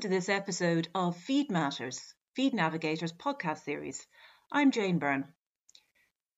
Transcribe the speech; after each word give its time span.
Welcome 0.00 0.12
to 0.12 0.16
this 0.16 0.30
episode 0.30 0.88
of 0.94 1.14
Feed 1.14 1.50
Matters, 1.50 2.14
Feed 2.34 2.54
Navigator's 2.54 3.12
podcast 3.12 3.64
series. 3.64 4.06
I'm 4.50 4.70
Jane 4.70 4.98
Byrne. 4.98 5.34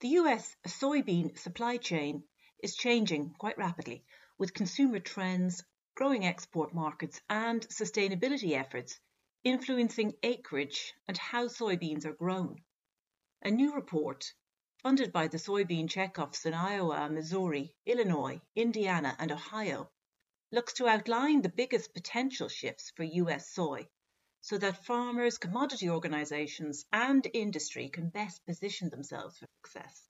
The 0.00 0.08
US 0.18 0.56
soybean 0.66 1.38
supply 1.38 1.77
chain 1.77 2.25
is 2.61 2.75
changing 2.75 3.36
quite 3.38 3.56
rapidly 3.56 4.04
with 4.36 4.52
consumer 4.52 4.98
trends, 4.98 5.62
growing 5.95 6.27
export 6.27 6.75
markets, 6.75 7.20
and 7.30 7.64
sustainability 7.68 8.59
efforts 8.59 8.98
influencing 9.45 10.14
acreage 10.24 10.92
and 11.06 11.16
how 11.16 11.46
soybeans 11.46 12.04
are 12.04 12.14
grown. 12.14 12.56
A 13.42 13.50
new 13.52 13.76
report, 13.76 14.32
funded 14.82 15.12
by 15.12 15.29
the 15.29 15.38
soybean 15.38 15.86
checkoffs 15.86 16.46
in 16.46 16.52
Iowa, 16.52 17.08
Missouri, 17.08 17.72
Illinois, 17.86 18.40
Indiana, 18.56 19.14
and 19.20 19.30
Ohio, 19.30 19.88
looks 20.53 20.75
to 20.75 20.87
outline 20.87 21.42
the 21.42 21.48
biggest 21.48 21.92
potential 21.95 22.48
shifts 22.48 22.93
for 22.95 23.02
US 23.02 23.51
soy 23.51 23.88
so 24.43 24.59
that 24.59 24.84
farmers, 24.84 25.38
commodity 25.38 25.88
organisations, 25.88 26.84
and 26.93 27.27
industry 27.33 27.88
can 27.88 28.10
best 28.10 28.45
position 28.45 28.91
themselves 28.91 29.38
for 29.38 29.46
success. 29.65 30.09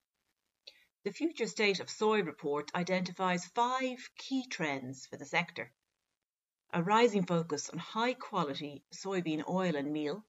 The 1.05 1.13
Future 1.13 1.47
State 1.47 1.81
of 1.81 1.91
Soy 1.91 2.23
report 2.23 2.71
identifies 2.75 3.47
five 3.47 4.11
key 4.17 4.47
trends 4.47 5.07
for 5.07 5.17
the 5.17 5.27
sector 5.27 5.73
a 6.75 6.83
rising 6.83 7.27
focus 7.27 7.69
on 7.69 7.79
high 7.79 8.15
quality 8.15 8.83
soybean 8.95 9.47
oil 9.47 9.77
and 9.77 9.93
meal, 9.93 10.25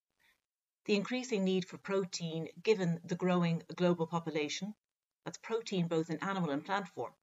the 0.85 0.95
increasing 0.95 1.45
need 1.45 1.65
for 1.65 1.77
protein 1.77 2.49
given 2.61 2.99
the 3.05 3.15
growing 3.15 3.63
global 3.75 4.05
population, 4.05 4.75
that's 5.23 5.37
protein 5.37 5.87
both 5.87 6.09
in 6.09 6.17
animal 6.21 6.49
and 6.49 6.65
plant 6.65 6.89
form, 6.89 7.13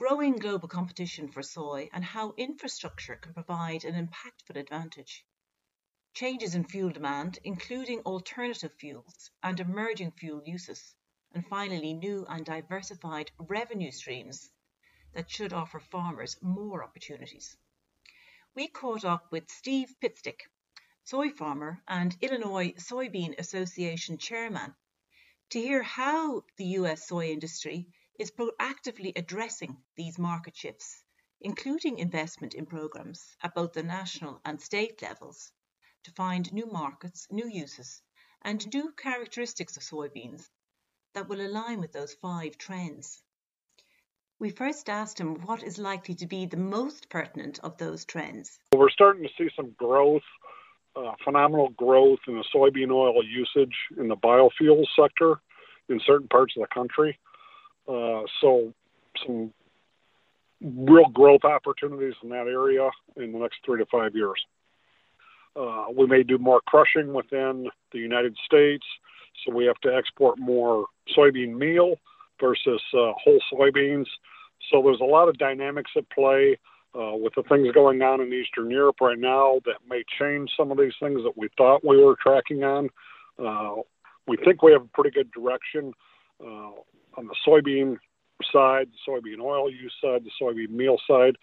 growing 0.00 0.36
global 0.36 0.66
competition 0.66 1.28
for 1.28 1.42
soy 1.42 1.86
and 1.92 2.02
how 2.02 2.32
infrastructure 2.38 3.16
can 3.16 3.34
provide 3.34 3.84
an 3.84 3.92
impactful 3.94 4.58
advantage. 4.58 5.26
Changes 6.14 6.54
in 6.54 6.64
fuel 6.64 6.88
demand, 6.88 7.38
including 7.44 8.00
alternative 8.00 8.72
fuels 8.78 9.30
and 9.42 9.60
emerging 9.60 10.10
fuel 10.12 10.40
uses. 10.46 10.94
And 11.34 11.46
finally, 11.46 11.92
new 11.92 12.24
and 12.30 12.46
diversified 12.46 13.30
revenue 13.38 13.90
streams 13.90 14.48
that 15.12 15.30
should 15.30 15.52
offer 15.52 15.78
farmers 15.78 16.34
more 16.40 16.82
opportunities. 16.82 17.54
We 18.54 18.68
caught 18.68 19.04
up 19.04 19.30
with 19.30 19.50
Steve 19.50 19.94
Pitstick, 20.00 20.40
soy 21.04 21.28
farmer 21.28 21.82
and 21.86 22.16
Illinois 22.22 22.72
Soybean 22.78 23.38
Association 23.38 24.16
chairman, 24.16 24.74
to 25.50 25.60
hear 25.60 25.82
how 25.82 26.44
the 26.56 26.68
US 26.78 27.06
soy 27.06 27.32
industry 27.32 27.86
is 28.20 28.30
proactively 28.30 29.16
addressing 29.16 29.74
these 29.96 30.18
market 30.18 30.54
shifts, 30.54 31.02
including 31.40 31.98
investment 31.98 32.54
in 32.54 32.66
programs 32.66 33.34
at 33.42 33.54
both 33.54 33.72
the 33.72 33.82
national 33.82 34.38
and 34.44 34.60
state 34.60 35.00
levels 35.00 35.50
to 36.04 36.10
find 36.10 36.52
new 36.52 36.66
markets, 36.66 37.26
new 37.30 37.48
uses, 37.48 38.02
and 38.42 38.74
new 38.74 38.92
characteristics 38.92 39.78
of 39.78 39.82
soybeans 39.82 40.50
that 41.14 41.30
will 41.30 41.40
align 41.40 41.80
with 41.80 41.92
those 41.92 42.12
five 42.12 42.58
trends. 42.58 43.22
We 44.38 44.50
first 44.50 44.90
asked 44.90 45.18
him 45.18 45.36
what 45.46 45.62
is 45.62 45.78
likely 45.78 46.14
to 46.16 46.26
be 46.26 46.44
the 46.44 46.58
most 46.58 47.08
pertinent 47.08 47.58
of 47.60 47.78
those 47.78 48.04
trends. 48.04 48.58
We're 48.74 48.90
starting 48.90 49.22
to 49.22 49.30
see 49.38 49.48
some 49.56 49.70
growth, 49.78 50.28
uh, 50.94 51.12
phenomenal 51.24 51.70
growth 51.70 52.20
in 52.28 52.34
the 52.34 52.44
soybean 52.54 52.90
oil 52.92 53.24
usage 53.24 53.76
in 53.96 54.08
the 54.08 54.16
biofuels 54.16 54.88
sector 54.94 55.40
in 55.88 56.00
certain 56.06 56.28
parts 56.28 56.52
of 56.54 56.60
the 56.60 56.74
country. 56.74 57.18
Uh, 57.90 58.22
so 58.40 58.72
some 59.26 59.52
real 60.62 61.08
growth 61.12 61.44
opportunities 61.44 62.14
in 62.22 62.28
that 62.28 62.46
area 62.46 62.88
in 63.16 63.32
the 63.32 63.38
next 63.38 63.56
three 63.64 63.78
to 63.78 63.86
five 63.90 64.14
years. 64.14 64.40
Uh, 65.56 65.86
we 65.96 66.06
may 66.06 66.22
do 66.22 66.38
more 66.38 66.60
crushing 66.66 67.12
within 67.12 67.68
the 67.92 67.98
United 67.98 68.36
States, 68.44 68.84
so 69.44 69.52
we 69.52 69.64
have 69.64 69.78
to 69.82 69.92
export 69.94 70.38
more 70.38 70.86
soybean 71.16 71.56
meal 71.56 71.96
versus 72.40 72.80
uh, 72.94 73.12
whole 73.22 73.40
soybeans. 73.52 74.06
So 74.70 74.82
there's 74.82 75.00
a 75.00 75.04
lot 75.04 75.28
of 75.28 75.38
dynamics 75.38 75.90
at 75.96 76.08
play 76.10 76.56
uh, 76.94 77.16
with 77.16 77.34
the 77.34 77.42
things 77.48 77.72
going 77.72 78.02
on 78.02 78.20
in 78.20 78.32
Eastern 78.32 78.70
Europe 78.70 78.96
right 79.00 79.18
now 79.18 79.60
that 79.64 79.76
may 79.88 80.04
change 80.20 80.50
some 80.56 80.70
of 80.70 80.78
these 80.78 80.92
things 81.00 81.22
that 81.24 81.36
we 81.36 81.48
thought 81.56 81.84
we 81.84 82.02
were 82.02 82.16
tracking 82.22 82.62
on. 82.62 82.88
Uh, 83.38 83.82
we 84.28 84.36
think 84.44 84.62
we 84.62 84.70
have 84.70 84.82
a 84.82 84.88
pretty 84.94 85.10
good 85.10 85.30
direction 85.32 85.92
uh, 86.44 86.70
on 87.16 87.26
the 87.26 87.34
soybean 87.46 87.96
side, 88.52 88.88
the 88.88 89.10
soybean 89.10 89.40
oil 89.40 89.70
use 89.70 89.94
side, 90.02 90.24
the 90.24 90.30
soybean 90.40 90.70
meal 90.70 90.96
side, 91.06 91.36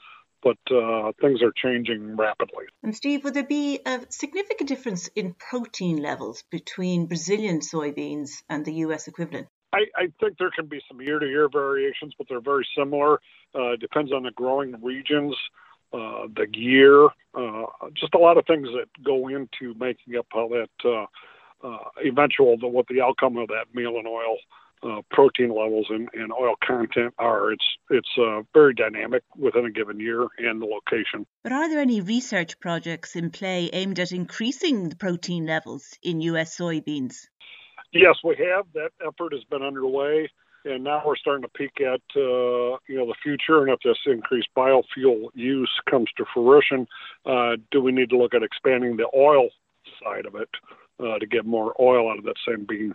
but 0.44 0.57
uh, 0.72 1.11
things 1.22 1.41
are 1.41 1.51
changing 1.55 2.16
rapidly. 2.16 2.66
And 2.83 2.95
Steve, 2.95 3.23
would 3.23 3.33
there 3.33 3.44
be 3.44 3.79
a 3.85 4.01
significant 4.09 4.69
difference 4.69 5.07
in 5.16 5.33
protein 5.33 5.97
levels 5.97 6.44
between 6.51 7.07
Brazilian 7.07 7.59
soybeans 7.59 8.44
and 8.50 8.63
the 8.63 8.73
US 8.73 9.07
equivalent? 9.07 9.47
I, 9.73 9.85
I 9.95 10.07
think 10.19 10.38
there 10.38 10.51
can 10.51 10.67
be 10.67 10.79
some 10.88 11.01
year 11.01 11.19
to 11.19 11.28
year 11.28 11.50
variations, 11.50 12.13
but 12.17 12.28
they're 12.29 12.41
very 12.41 12.66
similar. 12.78 13.19
Uh, 13.53 13.75
depends 13.79 14.11
on 14.13 14.23
the 14.23 14.31
growing 14.31 14.75
regions, 14.81 15.35
uh, 15.94 16.28
the 16.35 16.47
year, 16.53 17.05
uh, 17.34 17.63
just 17.94 18.13
a 18.13 18.17
lot 18.17 18.38
of 18.38 18.45
things 18.45 18.67
that 18.69 18.88
go 19.03 19.28
into 19.28 19.73
making 19.79 20.16
up 20.17 20.28
how 20.31 20.49
that 20.49 20.69
uh, 20.85 21.67
uh, 21.67 21.89
eventual, 22.05 22.57
the, 22.57 22.67
what 22.67 22.88
the 22.88 23.01
outcome 23.01 23.38
of 23.38 23.47
that 23.47 23.66
meal 23.73 23.97
and 23.97 24.07
oil 24.07 24.38
uh, 24.83 25.01
protein 25.11 25.49
levels 25.49 25.88
and, 25.89 26.09
and, 26.13 26.31
oil 26.31 26.55
content 26.65 27.13
are. 27.17 27.51
It's 27.51 27.65
it's 27.89 28.09
uh, 28.19 28.41
very 28.53 28.73
dynamic 28.73 29.23
within 29.35 29.65
a 29.65 29.71
given 29.71 29.99
year 29.99 30.27
and 30.38 30.61
the 30.61 30.65
location. 30.65 31.25
But 31.43 31.51
are 31.51 31.69
there 31.69 31.79
any 31.79 32.01
research 32.01 32.59
projects 32.59 33.16
in 33.16 33.31
play 33.31 33.69
aimed 33.73 33.99
at 33.99 34.11
increasing 34.11 34.89
the 34.89 34.95
protein 34.95 35.45
levels 35.45 35.97
in 36.03 36.21
U.S. 36.21 36.57
soybeans? 36.57 37.27
Yes, 37.93 38.16
we 38.23 38.35
have. 38.35 38.66
That 38.73 38.91
effort 39.01 39.33
has 39.33 39.43
been 39.45 39.63
underway, 39.63 40.29
and 40.66 40.83
now 40.83 41.01
we're 41.05 41.16
starting 41.16 41.43
to 41.43 41.49
peek 41.49 41.81
at 41.81 42.01
uh, 42.16 42.77
you 42.87 42.97
know 42.97 43.07
the 43.07 43.16
future. 43.23 43.63
And 43.63 43.71
if 43.71 43.79
this 43.83 43.97
increased 44.05 44.49
biofuel 44.55 45.29
use 45.33 45.71
comes 45.89 46.09
to 46.17 46.25
fruition, 46.33 46.87
uh, 47.25 47.55
do 47.71 47.81
we 47.81 47.91
need 47.91 48.09
to 48.11 48.17
look 48.17 48.33
at 48.33 48.43
expanding 48.43 48.97
the 48.97 49.09
oil 49.16 49.49
side 50.03 50.25
of 50.25 50.35
it 50.35 50.49
uh, 50.99 51.17
to 51.17 51.25
get 51.25 51.45
more 51.45 51.73
oil 51.79 52.11
out 52.11 52.19
of 52.19 52.25
that 52.25 52.35
same 52.47 52.66
bean? 52.66 52.93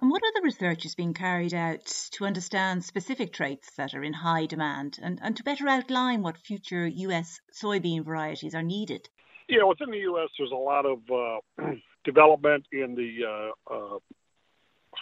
And 0.00 0.10
what 0.10 0.22
other 0.24 0.42
research 0.42 0.86
is 0.86 0.94
being 0.94 1.12
carried 1.12 1.52
out 1.52 1.84
to 2.12 2.24
understand 2.24 2.82
specific 2.82 3.34
traits 3.34 3.72
that 3.76 3.92
are 3.92 4.02
in 4.02 4.14
high 4.14 4.46
demand 4.46 4.98
and, 5.02 5.18
and 5.22 5.36
to 5.36 5.44
better 5.44 5.68
outline 5.68 6.22
what 6.22 6.38
future 6.38 6.86
US 6.86 7.38
soybean 7.52 8.02
varieties 8.02 8.54
are 8.54 8.62
needed? 8.62 9.10
Yeah, 9.46 9.64
within 9.64 9.90
the 9.90 9.98
US, 9.98 10.30
there's 10.38 10.52
a 10.52 10.54
lot 10.54 10.86
of 10.86 11.00
uh, 11.10 11.72
development 12.04 12.64
in 12.72 12.94
the 12.94 13.26
uh, 13.28 13.74
uh, 13.74 13.98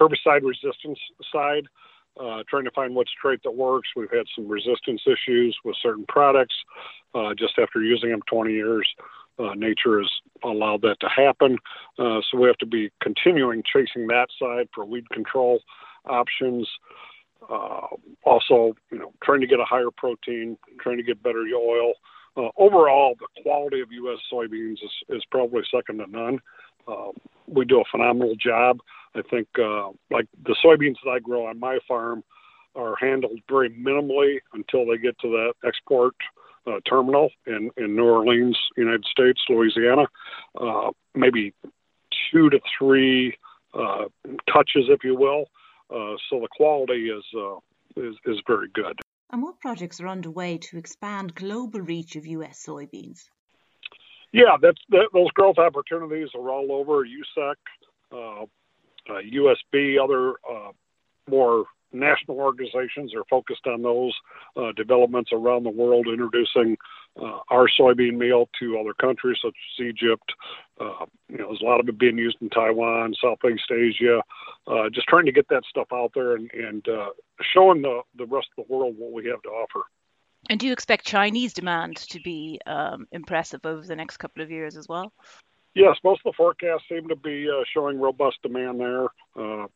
herbicide 0.00 0.42
resistance 0.42 0.98
side, 1.32 1.68
uh, 2.18 2.42
trying 2.48 2.64
to 2.64 2.72
find 2.72 2.96
which 2.96 3.10
trait 3.22 3.38
that 3.44 3.54
works. 3.54 3.88
We've 3.94 4.10
had 4.10 4.26
some 4.34 4.48
resistance 4.48 5.02
issues 5.06 5.56
with 5.64 5.76
certain 5.80 6.06
products 6.08 6.56
uh, 7.14 7.34
just 7.38 7.56
after 7.56 7.80
using 7.82 8.10
them 8.10 8.22
20 8.28 8.52
years. 8.52 8.88
Uh, 9.38 9.54
nature 9.54 10.00
has 10.00 10.10
allowed 10.42 10.82
that 10.82 10.96
to 11.00 11.08
happen. 11.08 11.58
Uh, 11.98 12.20
so 12.28 12.38
we 12.38 12.46
have 12.46 12.56
to 12.58 12.66
be 12.66 12.90
continuing 13.00 13.62
chasing 13.62 14.06
that 14.08 14.28
side 14.38 14.68
for 14.74 14.84
weed 14.84 15.08
control 15.10 15.60
options. 16.06 16.68
Uh, 17.48 17.86
also, 18.24 18.74
you 18.90 18.98
know, 18.98 19.12
trying 19.22 19.40
to 19.40 19.46
get 19.46 19.60
a 19.60 19.64
higher 19.64 19.90
protein, 19.96 20.58
trying 20.80 20.96
to 20.96 21.02
get 21.02 21.22
better 21.22 21.44
oil. 21.54 21.92
Uh, 22.36 22.50
overall, 22.56 23.14
the 23.18 23.42
quality 23.42 23.80
of 23.80 23.90
U.S. 23.90 24.18
soybeans 24.32 24.74
is, 24.74 24.90
is 25.08 25.22
probably 25.30 25.62
second 25.72 25.98
to 25.98 26.10
none. 26.10 26.40
Uh, 26.86 27.10
we 27.46 27.64
do 27.64 27.80
a 27.80 27.84
phenomenal 27.90 28.34
job. 28.36 28.78
I 29.14 29.22
think, 29.30 29.48
uh, 29.58 29.88
like 30.10 30.26
the 30.44 30.56
soybeans 30.64 30.96
that 31.04 31.10
I 31.10 31.18
grow 31.18 31.46
on 31.46 31.58
my 31.58 31.78
farm 31.86 32.22
are 32.76 32.94
handled 33.00 33.40
very 33.48 33.70
minimally 33.70 34.38
until 34.52 34.86
they 34.86 34.98
get 34.98 35.18
to 35.20 35.28
that 35.28 35.54
export 35.66 36.14
uh, 36.68 36.80
terminal 36.88 37.30
in, 37.46 37.70
in 37.76 37.96
New 37.96 38.04
Orleans, 38.04 38.58
United 38.76 39.04
States, 39.04 39.40
Louisiana. 39.48 40.06
Uh, 40.60 40.90
maybe 41.14 41.54
two 42.30 42.50
to 42.50 42.60
three 42.78 43.36
uh, 43.74 44.04
touches, 44.52 44.86
if 44.88 45.04
you 45.04 45.14
will. 45.14 45.46
Uh, 45.90 46.16
so 46.28 46.40
the 46.40 46.48
quality 46.54 47.10
is, 47.10 47.24
uh, 47.36 47.56
is 47.96 48.14
is 48.26 48.36
very 48.46 48.68
good. 48.74 48.98
And 49.30 49.42
what 49.42 49.60
projects 49.60 50.00
are 50.00 50.08
underway 50.08 50.58
to 50.58 50.78
expand 50.78 51.34
global 51.34 51.80
reach 51.80 52.16
of 52.16 52.26
U.S. 52.26 52.64
soybeans? 52.66 53.24
Yeah, 54.32 54.56
that's 54.60 54.80
that, 54.90 55.08
those 55.12 55.30
growth 55.32 55.58
opportunities 55.58 56.28
are 56.34 56.50
all 56.50 56.72
over 56.72 57.04
USSEC, 57.04 57.54
uh, 58.12 58.44
USB, 59.10 60.02
other 60.02 60.34
more 61.30 61.64
national 61.92 62.38
organizations 62.38 63.14
are 63.14 63.24
focused 63.30 63.66
on 63.66 63.82
those 63.82 64.14
uh, 64.56 64.72
developments 64.76 65.30
around 65.32 65.64
the 65.64 65.70
world, 65.70 66.06
introducing 66.06 66.76
uh, 67.20 67.38
our 67.50 67.68
soybean 67.68 68.16
meal 68.16 68.48
to 68.60 68.78
other 68.78 68.94
countries 68.94 69.38
such 69.42 69.54
as 69.54 69.86
Egypt. 69.86 70.32
Uh, 70.80 71.06
you 71.28 71.38
know, 71.38 71.48
there's 71.48 71.62
a 71.62 71.64
lot 71.64 71.80
of 71.80 71.88
it 71.88 71.98
being 71.98 72.18
used 72.18 72.36
in 72.40 72.50
Taiwan, 72.50 73.14
Southeast 73.20 73.70
Asia. 73.70 74.22
Uh, 74.66 74.88
just 74.90 75.08
trying 75.08 75.26
to 75.26 75.32
get 75.32 75.48
that 75.48 75.62
stuff 75.68 75.88
out 75.92 76.12
there 76.14 76.36
and, 76.36 76.50
and 76.52 76.88
uh, 76.88 77.08
showing 77.54 77.82
the, 77.82 78.02
the 78.16 78.26
rest 78.26 78.48
of 78.56 78.66
the 78.66 78.74
world 78.74 78.94
what 78.98 79.12
we 79.12 79.28
have 79.28 79.42
to 79.42 79.48
offer. 79.48 79.82
And 80.48 80.60
do 80.60 80.66
you 80.66 80.72
expect 80.72 81.04
Chinese 81.04 81.52
demand 81.52 81.96
to 81.96 82.20
be 82.20 82.60
um, 82.66 83.06
impressive 83.10 83.60
over 83.64 83.84
the 83.84 83.96
next 83.96 84.18
couple 84.18 84.42
of 84.42 84.50
years 84.50 84.76
as 84.76 84.86
well? 84.88 85.12
Yes, 85.74 85.96
most 86.02 86.22
of 86.24 86.32
the 86.32 86.36
forecasts 86.36 86.84
seem 86.88 87.08
to 87.08 87.16
be 87.16 87.48
uh, 87.48 87.62
showing 87.72 88.00
robust 88.00 88.38
demand 88.42 88.80
there, 88.80 89.04
uh, 89.36 89.66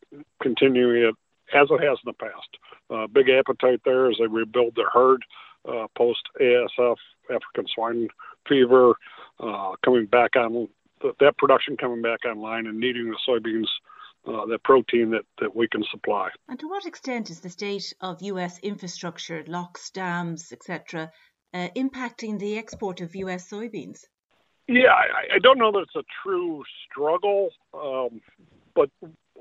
continuing 0.40 1.02
it 1.04 1.14
as 1.54 1.68
it 1.70 1.82
has 1.82 1.98
in 2.04 2.06
the 2.06 2.12
past. 2.12 2.48
Uh, 2.90 3.06
big 3.06 3.28
appetite 3.28 3.80
there 3.84 4.10
as 4.10 4.16
they 4.18 4.26
rebuild 4.26 4.74
their 4.76 4.90
herd 4.92 5.24
uh, 5.68 5.86
post 5.96 6.22
ASF, 6.40 6.96
African 7.30 7.66
swine 7.74 8.08
fever, 8.48 8.94
uh, 9.40 9.72
coming 9.84 10.06
back 10.06 10.36
on 10.36 10.68
that 11.18 11.36
production 11.36 11.76
coming 11.76 12.02
back 12.02 12.20
online 12.24 12.66
and 12.66 12.78
needing 12.78 13.10
the 13.10 13.18
soybeans 13.28 13.66
uh, 14.26 14.46
the 14.46 14.58
protein 14.58 15.10
that, 15.10 15.24
that 15.40 15.54
we 15.54 15.66
can 15.66 15.82
supply. 15.90 16.28
And 16.48 16.58
to 16.60 16.68
what 16.68 16.86
extent 16.86 17.30
is 17.30 17.40
the 17.40 17.50
state 17.50 17.92
of 18.00 18.22
US 18.22 18.58
infrastructure, 18.60 19.42
locks, 19.46 19.90
dams, 19.90 20.52
etc., 20.52 21.10
uh, 21.52 21.68
impacting 21.76 22.38
the 22.38 22.56
export 22.56 23.00
of 23.00 23.14
US 23.16 23.50
soybeans? 23.50 24.04
Yeah, 24.68 24.92
I, 24.92 25.34
I, 25.34 25.38
don't 25.42 25.58
know 25.58 25.72
that 25.72 25.80
it's 25.80 25.96
a 25.96 26.04
true 26.22 26.62
struggle, 26.88 27.50
um, 27.74 28.20
but 28.76 28.90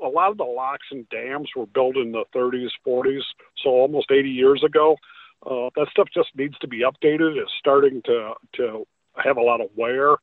a 0.04 0.08
lot 0.08 0.32
of 0.32 0.38
the 0.38 0.44
locks 0.44 0.88
and 0.92 1.08
dams 1.10 1.50
were 1.56 1.66
built 1.66 1.98
in 1.98 2.12
the 2.12 2.24
30s, 2.36 2.70
40s, 2.86 3.22
so 3.64 3.70
almost 3.70 4.12
80 4.12 4.30
years 4.30 4.64
ago. 4.64 4.98
Uh, 5.46 5.70
that 5.76 5.88
stuff 5.90 6.08
just 6.14 6.30
needs 6.36 6.58
to 6.60 6.68
be 6.68 6.82
updated. 6.82 7.36
It's 7.38 7.52
starting 7.58 8.02
to 8.06 8.34
to 8.58 8.86
have 9.24 9.38
a 9.38 9.42
lot 9.42 9.62
of 9.62 9.70
wear. 9.76 10.14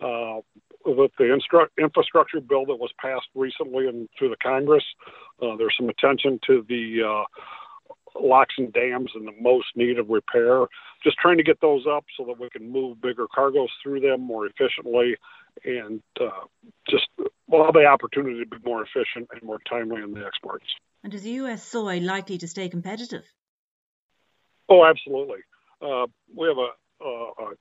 Uh, 0.00 0.40
with 0.86 1.10
the 1.18 1.24
instru- 1.24 1.66
infrastructure 1.78 2.40
bill 2.40 2.64
that 2.66 2.76
was 2.76 2.92
passed 3.00 3.26
recently 3.34 3.88
and 3.88 4.08
through 4.16 4.30
the 4.30 4.36
Congress, 4.36 4.84
uh, 5.42 5.56
there's 5.56 5.74
some 5.78 5.88
attention 5.88 6.38
to 6.46 6.64
the 6.68 7.02
uh, 7.04 8.20
locks 8.20 8.54
and 8.58 8.72
dams 8.72 9.10
in 9.16 9.24
the 9.24 9.32
most 9.40 9.66
need 9.74 9.98
of 9.98 10.08
repair. 10.08 10.66
Just 11.02 11.18
trying 11.18 11.36
to 11.36 11.42
get 11.42 11.60
those 11.60 11.84
up 11.90 12.04
so 12.16 12.24
that 12.26 12.38
we 12.38 12.48
can 12.50 12.70
move 12.70 13.00
bigger 13.00 13.26
cargoes 13.32 13.70
through 13.82 14.00
them 14.00 14.20
more 14.20 14.46
efficiently 14.46 15.16
and 15.64 16.00
uh, 16.20 16.46
just 16.88 17.08
well, 17.48 17.72
the 17.72 17.84
opportunity 17.86 18.44
to 18.44 18.46
be 18.46 18.56
more 18.64 18.82
efficient 18.82 19.28
and 19.32 19.42
more 19.42 19.58
timely 19.68 20.02
in 20.02 20.12
the 20.12 20.24
exports. 20.24 20.66
And 21.02 21.14
is 21.14 21.26
U.S. 21.26 21.62
soy 21.62 21.98
likely 21.98 22.38
to 22.38 22.48
stay 22.48 22.68
competitive? 22.68 23.24
Oh, 24.68 24.84
absolutely. 24.84 25.38
Uh, 25.80 26.06
we 26.34 26.48
have 26.48 26.58
a, 26.58 27.04
a, 27.04 27.08
a 27.08 27.54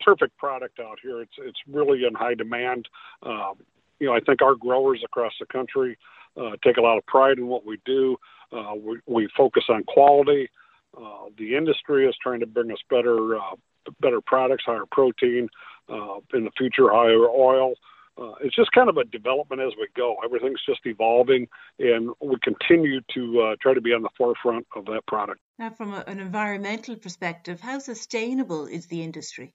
perfect 0.00 0.36
product 0.36 0.78
out 0.78 0.98
here. 1.02 1.20
It's 1.20 1.32
it's 1.38 1.58
really 1.66 2.04
in 2.06 2.14
high 2.14 2.34
demand. 2.34 2.86
Um, 3.22 3.54
you 3.98 4.06
know, 4.06 4.14
I 4.14 4.20
think 4.20 4.42
our 4.42 4.54
growers 4.54 5.02
across 5.04 5.32
the 5.40 5.46
country 5.46 5.98
uh, 6.36 6.52
take 6.62 6.76
a 6.76 6.80
lot 6.80 6.98
of 6.98 7.06
pride 7.06 7.38
in 7.38 7.48
what 7.48 7.66
we 7.66 7.80
do. 7.84 8.16
Uh, 8.52 8.74
we, 8.74 9.00
we 9.06 9.28
focus 9.36 9.64
on 9.68 9.84
quality. 9.84 10.48
Uh, 10.96 11.26
the 11.36 11.56
industry 11.56 12.06
is 12.06 12.14
trying 12.22 12.40
to 12.40 12.46
bring 12.46 12.70
us 12.70 12.78
better 12.88 13.36
uh, 13.36 13.56
better 14.00 14.20
products, 14.20 14.64
higher 14.66 14.84
protein, 14.90 15.48
uh, 15.88 16.16
in 16.34 16.44
the 16.44 16.50
future 16.56 16.90
higher 16.90 17.28
oil. 17.28 17.74
Uh, 18.20 18.32
it's 18.40 18.56
just 18.56 18.72
kind 18.72 18.88
of 18.88 18.96
a 18.96 19.04
development 19.04 19.62
as 19.62 19.72
we 19.78 19.86
go. 19.96 20.16
Everything's 20.24 20.60
just 20.66 20.80
evolving, 20.84 21.46
and 21.78 22.10
we 22.20 22.36
continue 22.42 23.00
to 23.14 23.40
uh, 23.40 23.56
try 23.62 23.74
to 23.74 23.80
be 23.80 23.92
on 23.92 24.02
the 24.02 24.08
forefront 24.16 24.66
of 24.74 24.86
that 24.86 25.02
product. 25.06 25.40
Now, 25.58 25.70
from 25.70 25.92
a, 25.92 26.02
an 26.06 26.18
environmental 26.18 26.96
perspective, 26.96 27.60
how 27.60 27.78
sustainable 27.78 28.66
is 28.66 28.86
the 28.86 29.02
industry? 29.02 29.54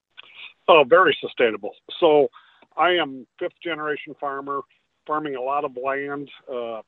Oh, 0.67 0.85
very 0.87 1.17
sustainable. 1.19 1.71
So 1.99 2.29
I 2.77 2.91
am 2.91 3.27
fifth 3.37 3.59
generation 3.61 4.15
farmer, 4.19 4.61
farming 5.05 5.35
a 5.35 5.41
lot 5.41 5.65
of 5.65 5.75
land. 5.75 6.29
Uh, 6.51 6.81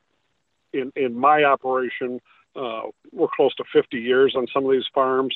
in 0.72 0.92
in 0.96 1.14
my 1.14 1.44
operation, 1.44 2.20
uh, 2.54 2.82
we're 3.12 3.28
close 3.34 3.54
to 3.56 3.64
50 3.72 3.98
years 3.98 4.34
on 4.36 4.46
some 4.52 4.64
of 4.64 4.72
these 4.72 4.86
farms, 4.94 5.34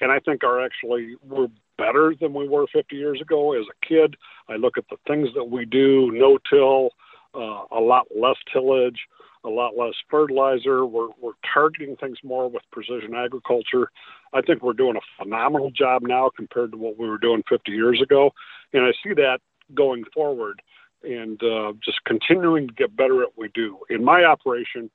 and 0.00 0.12
I 0.12 0.18
think 0.20 0.44
are 0.44 0.64
actually 0.64 1.16
we're 1.22 1.48
better 1.78 2.14
than 2.20 2.34
we 2.34 2.48
were 2.48 2.66
50 2.72 2.94
years 2.94 3.20
ago. 3.20 3.54
As 3.54 3.64
a 3.66 3.86
kid, 3.86 4.16
I 4.48 4.56
look 4.56 4.76
at 4.76 4.84
the 4.90 4.96
things 5.06 5.28
that 5.34 5.44
we 5.44 5.64
do: 5.64 6.10
no 6.12 6.38
till, 6.50 6.90
uh, 7.34 7.64
a 7.70 7.80
lot 7.80 8.06
less 8.14 8.36
tillage, 8.52 8.98
a 9.44 9.48
lot 9.48 9.76
less 9.76 9.94
fertilizer. 10.10 10.84
We're, 10.84 11.08
we're 11.20 11.32
targeting 11.52 11.96
things 11.96 12.18
more 12.22 12.48
with 12.48 12.62
precision 12.72 13.14
agriculture. 13.14 13.90
I 14.32 14.42
think 14.42 14.62
we're 14.62 14.72
doing 14.74 14.96
a 14.96 15.22
phenomenal 15.22 15.70
job 15.70 16.02
now 16.02 16.30
compared 16.36 16.72
to 16.72 16.78
what 16.78 16.98
we 16.98 17.08
were 17.08 17.18
doing 17.18 17.42
50 17.48 17.72
years 17.72 18.00
ago. 18.02 18.30
And 18.72 18.84
I 18.84 18.92
see 19.02 19.14
that 19.14 19.38
going 19.74 20.04
forward 20.14 20.60
and 21.02 21.40
uh, 21.42 21.72
just 21.84 21.98
continuing 22.04 22.68
to 22.68 22.74
get 22.74 22.96
better 22.96 23.22
at 23.22 23.28
what 23.28 23.38
we 23.38 23.48
do. 23.54 23.78
In 23.88 24.04
my 24.04 24.24
operation, 24.24 24.90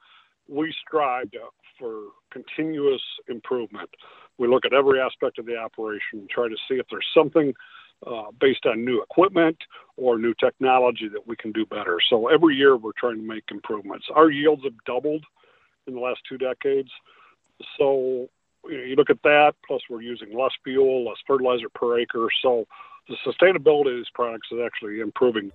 we 0.47 0.74
strive 0.86 1.29
for 1.79 2.07
continuous 2.31 3.01
improvement. 3.27 3.89
We 4.38 4.47
look 4.47 4.65
at 4.65 4.74
every 4.74 5.00
aspect 5.00 5.39
of 5.39 5.45
the 5.45 5.57
operation 5.57 6.19
and 6.19 6.30
try 6.30 6.47
to 6.47 6.56
see 6.68 6.75
if 6.75 6.85
there's 6.89 7.07
something 7.15 7.53
uh, 8.06 8.31
based 8.39 8.65
on 8.65 8.83
new 8.83 9.01
equipment 9.01 9.57
or 9.95 10.18
new 10.18 10.33
technology 10.33 11.07
that 11.07 11.25
we 11.27 11.35
can 11.35 11.51
do 11.51 11.65
better. 11.65 12.00
So 12.09 12.27
every 12.27 12.56
year 12.56 12.75
we're 12.75 12.91
trying 12.97 13.18
to 13.18 13.27
make 13.27 13.45
improvements. 13.51 14.07
Our 14.13 14.30
yields 14.30 14.63
have 14.63 14.74
doubled 14.85 15.24
in 15.88 15.94
the 15.94 16.00
last 16.00 16.21
two 16.27 16.38
decades. 16.38 16.89
So 17.77 18.30
you, 18.65 18.77
know, 18.77 18.83
you 18.83 18.95
look 18.95 19.09
at 19.09 19.21
that, 19.24 19.53
plus 19.65 19.81
we're 19.89 20.01
using 20.01 20.38
less 20.38 20.51
fuel, 20.63 21.06
less 21.06 21.18
fertilizer 21.25 21.69
per 21.69 22.00
acre. 22.00 22.27
So 22.41 22.65
the 23.07 23.15
sustainability 23.25 23.91
of 23.91 23.97
these 23.97 24.09
products 24.13 24.47
is 24.51 24.59
actually 24.65 25.00
improving. 25.00 25.51